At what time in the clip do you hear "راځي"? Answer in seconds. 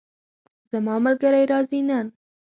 1.51-1.79